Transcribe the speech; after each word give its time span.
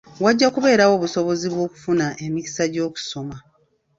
Wajja 0.23 0.47
kubeerawo 0.53 0.93
obusobozi 0.95 1.45
bw'okufuna 1.53 2.05
emikisa 2.25 2.63
gy'okusoma. 2.73 3.35